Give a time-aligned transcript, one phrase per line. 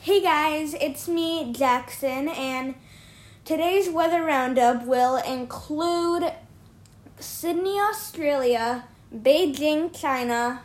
[0.00, 2.76] Hey guys, it's me, Jackson, and
[3.44, 6.32] today's weather roundup will include
[7.18, 10.62] Sydney, Australia, Beijing, China,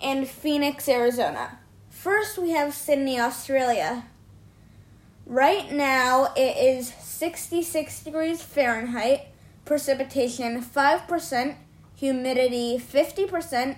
[0.00, 1.58] and Phoenix, Arizona.
[1.90, 4.06] First, we have Sydney, Australia.
[5.26, 9.26] Right now, it is 66 degrees Fahrenheit,
[9.66, 11.56] precipitation 5%,
[11.94, 13.76] humidity 50%,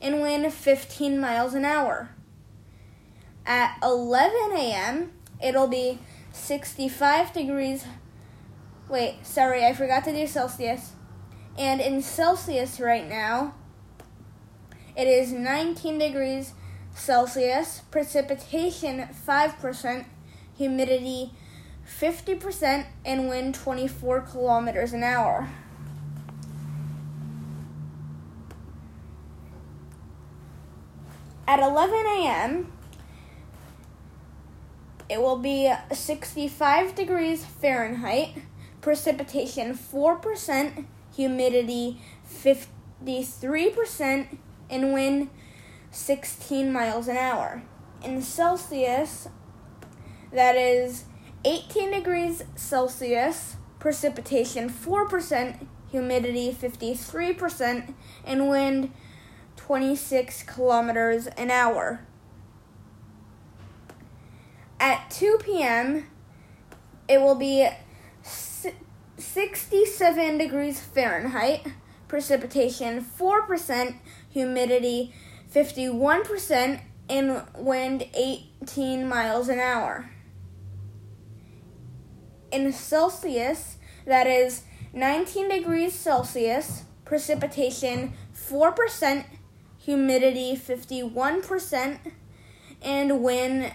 [0.00, 2.08] and wind 15 miles an hour.
[3.46, 5.12] At 11 a.m.,
[5.42, 5.98] it'll be
[6.32, 7.84] 65 degrees.
[8.88, 10.92] Wait, sorry, I forgot to do Celsius.
[11.58, 13.54] And in Celsius right now,
[14.96, 16.52] it is 19 degrees
[16.94, 20.04] Celsius, precipitation 5%,
[20.56, 21.32] humidity
[21.86, 25.48] 50%, and wind 24 kilometers an hour.
[31.46, 32.72] At 11 a.m.,
[35.10, 38.36] it will be 65 degrees Fahrenheit,
[38.80, 42.00] precipitation 4%, humidity
[42.32, 44.38] 53%,
[44.70, 45.28] and wind
[45.90, 47.64] 16 miles an hour.
[48.04, 49.26] In Celsius,
[50.32, 51.06] that is
[51.44, 58.92] 18 degrees Celsius, precipitation 4%, humidity 53%, and wind
[59.56, 62.06] 26 kilometers an hour.
[64.80, 66.06] At 2 p.m.,
[67.06, 67.68] it will be
[68.22, 71.66] 67 degrees Fahrenheit,
[72.08, 73.96] precipitation 4%,
[74.30, 75.12] humidity
[75.54, 80.08] 51%, and wind 18 miles an hour.
[82.50, 83.76] In Celsius,
[84.06, 84.62] that is
[84.94, 89.26] 19 degrees Celsius, precipitation 4%,
[89.76, 91.98] humidity 51%,
[92.82, 93.72] and wind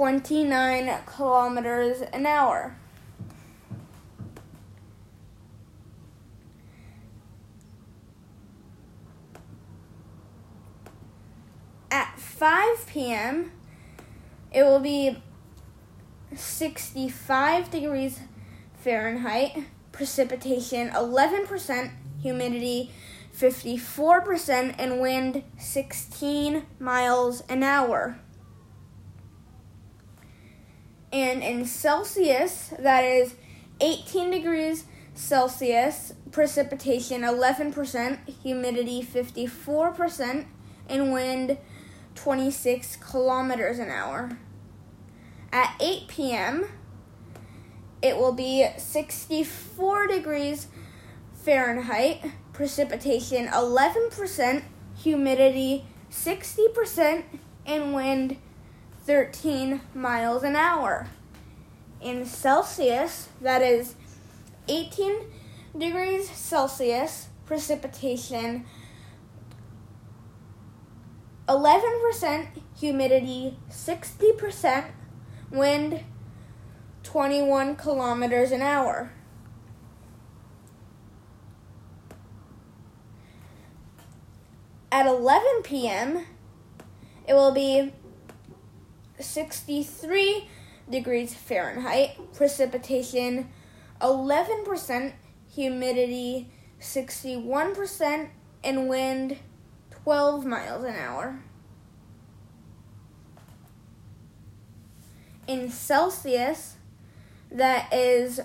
[0.00, 2.74] 29 kilometers an hour.
[11.90, 13.52] At 5 p.m.,
[14.50, 15.22] it will be
[16.34, 18.20] 65 degrees
[18.82, 21.90] Fahrenheit, precipitation 11%,
[22.22, 22.90] humidity
[23.38, 28.18] 54%, and wind 16 miles an hour
[31.12, 33.34] and in Celsius, that is
[33.80, 34.84] 18 degrees
[35.14, 40.46] Celsius, precipitation 11%, humidity 54%,
[40.88, 41.58] and wind
[42.14, 44.38] 26 kilometers an hour.
[45.52, 46.68] At 8 p.m.,
[48.02, 50.68] it will be 64 degrees
[51.34, 54.62] Fahrenheit, precipitation 11%,
[54.96, 57.24] humidity 60%,
[57.66, 58.36] and wind
[59.10, 61.08] 13 miles an hour.
[62.00, 63.96] In Celsius, that is
[64.68, 65.22] 18
[65.76, 68.64] degrees Celsius, precipitation
[71.48, 72.46] 11%,
[72.78, 74.84] humidity 60%,
[75.50, 76.04] wind
[77.02, 79.10] 21 kilometers an hour.
[84.92, 86.26] At 11 p.m.,
[87.26, 87.92] it will be
[89.20, 90.48] 63
[90.88, 93.48] degrees Fahrenheit, precipitation
[94.00, 95.12] 11%,
[95.48, 96.48] humidity
[96.80, 98.28] 61%,
[98.64, 99.38] and wind
[99.90, 101.40] 12 miles an hour.
[105.46, 106.76] In Celsius,
[107.50, 108.40] that is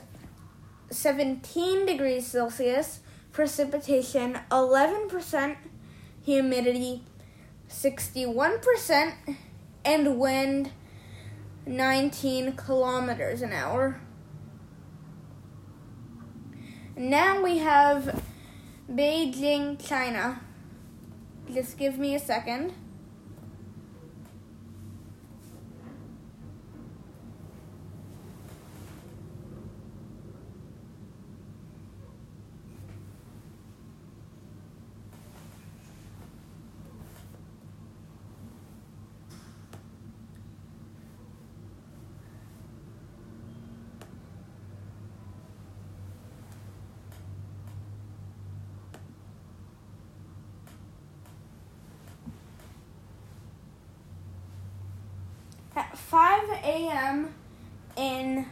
[0.90, 5.56] 17 degrees Celsius, precipitation 11%,
[6.24, 7.04] humidity
[7.70, 9.14] 61%,
[9.86, 10.72] and wind
[11.68, 14.02] 19 kilometers an hour.
[16.98, 18.24] Now we have
[18.92, 20.42] Beijing, China.
[21.54, 22.74] Just give me a second.
[55.78, 55.98] At
[56.36, 57.34] 5 a.m.
[57.96, 58.46] in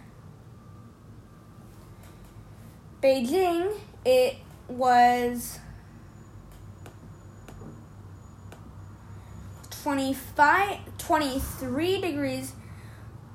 [3.01, 3.74] Beijing,
[4.06, 4.38] it
[4.69, 5.59] was
[9.69, 12.53] 25, 23 degrees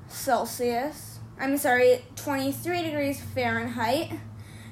[0.07, 1.19] Celsius.
[1.39, 4.13] I'm sorry, 23 degrees Fahrenheit.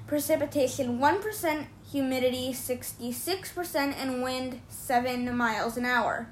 [0.07, 6.30] Precipitation 1%, humidity 66%, and wind 7 miles an hour.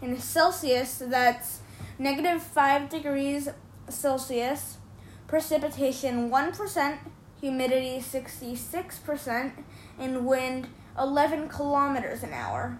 [0.00, 1.60] In Celsius, that's
[1.98, 3.48] negative 5 degrees
[3.88, 4.78] Celsius.
[5.26, 6.98] Precipitation 1%,
[7.40, 9.52] humidity 66%,
[9.98, 10.68] and wind
[10.98, 12.78] 11 kilometers an hour.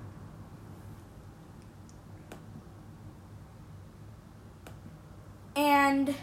[5.57, 6.15] And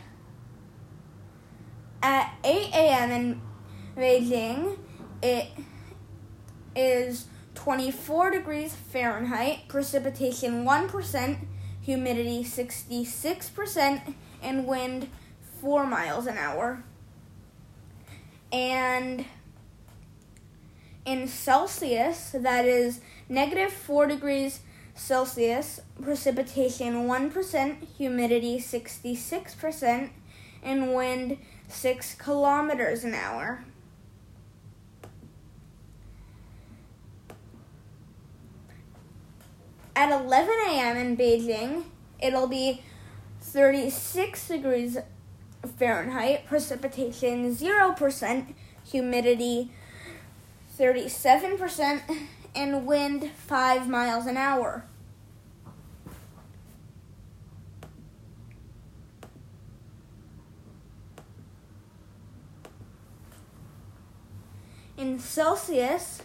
[2.01, 3.11] at 8 a.m.
[3.11, 3.41] in
[3.95, 4.77] Beijing,
[5.21, 5.47] it
[6.75, 7.25] is
[7.55, 11.37] 24 degrees Fahrenheit, precipitation 1%,
[11.89, 14.13] humidity 66%,
[14.43, 15.09] and wind
[15.59, 16.83] 4 miles an hour.
[18.51, 19.25] And
[21.03, 24.59] in Celsius, that is negative 4 degrees
[24.93, 30.09] Celsius, precipitation 1%, humidity 66%,
[30.61, 31.39] and wind
[31.69, 33.65] 6 kilometers an hour.
[39.99, 40.95] At 11 a.m.
[40.95, 41.83] in Beijing,
[42.21, 42.81] it'll be
[43.41, 44.97] 36 degrees
[45.77, 48.53] Fahrenheit, precipitation 0%,
[48.89, 49.71] humidity
[50.79, 52.01] 37%,
[52.55, 54.85] and wind 5 miles an hour.
[64.95, 66.21] In Celsius,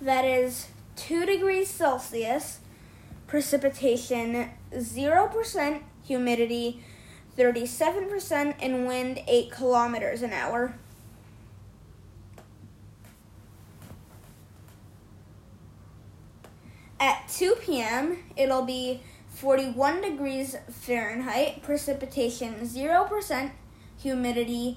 [0.00, 2.60] that is 2 degrees Celsius,
[3.30, 6.82] precipitation 0%, humidity
[7.38, 10.74] 37%, and wind 8 kilometers an hour.
[16.98, 23.50] At 2 p.m., it'll be 41 degrees Fahrenheit, precipitation 0%,
[23.96, 24.76] humidity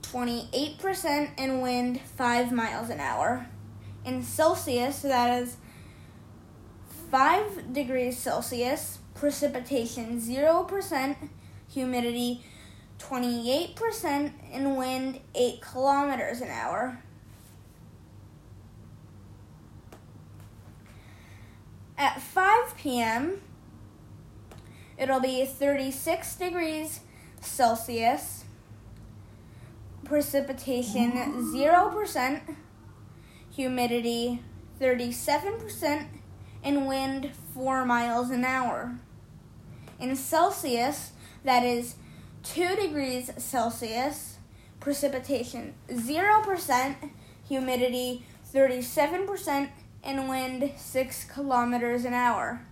[0.00, 3.48] 28%, and wind 5 miles an hour.
[4.04, 5.56] In Celsius, that is
[7.10, 11.16] 5 degrees Celsius, precipitation 0%,
[11.68, 12.44] humidity
[12.98, 16.98] 28%, and wind 8 kilometers an hour.
[21.96, 23.40] At 5 p.m.,
[24.98, 27.00] it'll be 36 degrees
[27.40, 28.44] Celsius,
[30.04, 31.12] precipitation
[31.52, 32.56] 0%,
[33.50, 34.42] humidity
[34.80, 36.06] 37%,
[36.64, 38.98] and wind 4 miles an hour.
[40.00, 41.12] In Celsius,
[41.44, 41.96] that is
[42.42, 44.38] 2 degrees Celsius,
[44.80, 47.10] precipitation 0%,
[47.46, 49.68] humidity 37%,
[50.02, 52.62] and wind 6 kilometers an hour.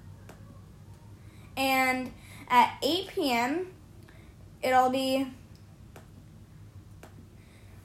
[1.57, 2.13] And
[2.49, 3.73] at 8 p.m.,
[4.63, 5.29] it'll be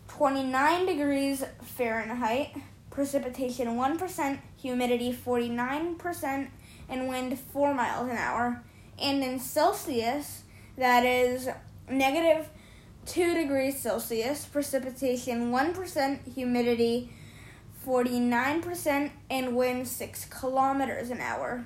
[0.08, 2.56] 29 degrees Fahrenheit,
[2.90, 6.50] precipitation 1%, humidity 49%,
[6.90, 8.64] and wind 4 miles an hour.
[9.00, 10.44] And in Celsius,
[10.78, 11.50] that is
[11.90, 12.50] negative
[13.06, 17.12] 2 degrees Celsius, precipitation 1%, humidity
[17.86, 21.66] 49%, and wind 6 kilometers an hour.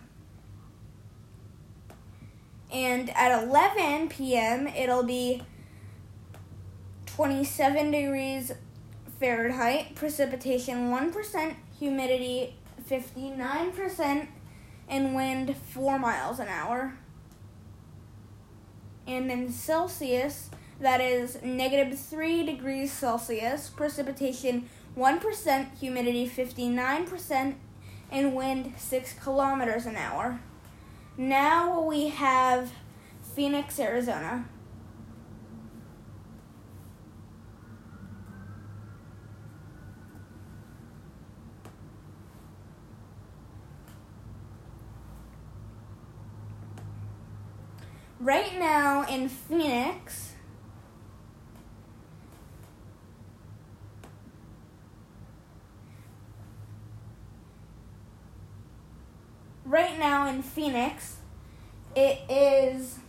[2.71, 5.43] And at 11 p.m., it'll be
[7.07, 8.51] 27 degrees
[9.19, 12.55] Fahrenheit, precipitation 1%, humidity
[12.89, 14.27] 59%,
[14.87, 16.97] and wind 4 miles an hour.
[19.07, 27.55] And in Celsius, that is negative 3 degrees Celsius, precipitation 1% humidity 59%,
[28.11, 30.41] and wind 6 kilometers an hour.
[31.17, 32.71] Now we have
[33.21, 34.45] Phoenix, Arizona.
[48.21, 50.33] Right now in Phoenix,
[59.65, 61.15] right now in Phoenix,
[61.95, 62.99] it is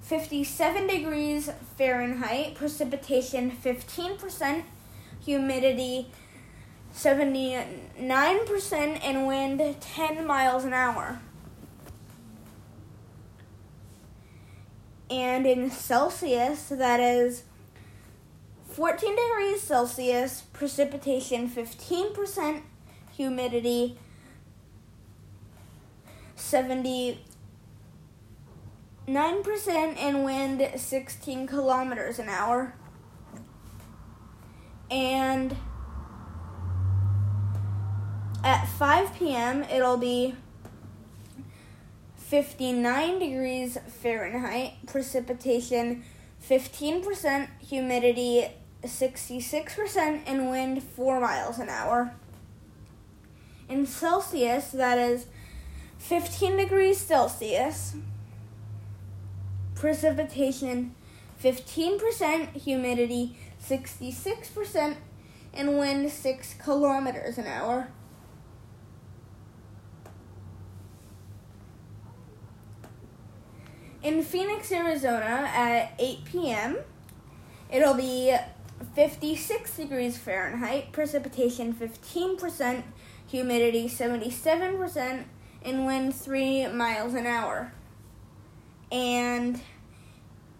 [0.00, 4.64] 57 degrees Fahrenheit, precipitation 15%,
[5.24, 6.10] humidity
[6.92, 11.20] 79%, and wind 10 miles an hour.
[15.10, 17.44] And in Celsius, that is
[18.68, 22.62] 14 degrees Celsius, precipitation 15%,
[23.12, 23.98] humidity
[26.38, 27.18] 79%
[29.98, 32.74] and wind 16 kilometers an hour.
[34.90, 35.56] And
[38.44, 40.34] at 5 p.m., it'll be
[42.28, 46.04] 59 degrees Fahrenheit, precipitation
[46.46, 48.48] 15%, humidity
[48.84, 52.12] 66%, and wind 4 miles an hour.
[53.66, 55.26] In Celsius, that is
[55.96, 57.96] 15 degrees Celsius,
[59.74, 60.94] precipitation
[61.42, 64.96] 15%, humidity 66%,
[65.54, 67.88] and wind 6 kilometers an hour.
[74.08, 76.78] In Phoenix, Arizona at 8 p.m.,
[77.70, 78.34] it'll be
[78.94, 82.84] 56 degrees Fahrenheit, precipitation 15%,
[83.26, 85.24] humidity 77%,
[85.62, 87.74] and wind 3 miles an hour.
[88.90, 89.60] And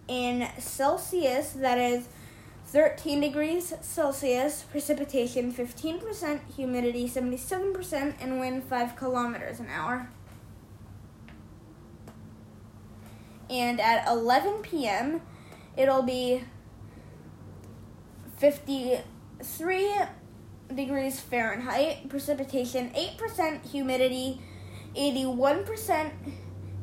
[0.07, 2.07] in Celsius, that is
[2.67, 10.07] 13 degrees Celsius, precipitation 15%, humidity 77%, and wind 5 kilometers an hour.
[13.49, 15.21] And at 11 p.m.,
[15.75, 16.43] it'll be
[18.37, 19.95] 53
[20.73, 24.41] degrees Fahrenheit, precipitation 8%, humidity
[24.95, 26.11] 81%,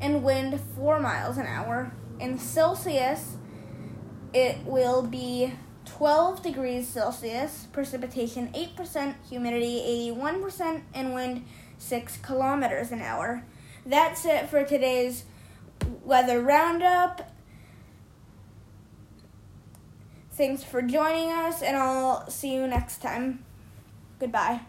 [0.00, 1.92] and wind 4 miles an hour.
[2.18, 3.36] In Celsius,
[4.32, 5.52] it will be
[5.84, 11.44] 12 degrees Celsius, precipitation 8%, humidity 81%, and wind
[11.78, 13.44] 6 kilometers an hour.
[13.84, 15.24] That's it for today's
[16.06, 17.32] weather roundup.
[20.30, 23.44] Thanks for joining us, and I'll see you next time.
[24.18, 24.60] Goodbye.